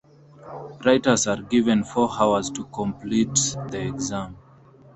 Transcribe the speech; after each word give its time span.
Writers 0.83 1.27
are 1.27 1.43
given 1.43 1.83
four 1.83 2.09
hours 2.19 2.49
to 2.49 2.63
complete 2.63 3.35
the 3.69 3.81
exam. 3.87 4.35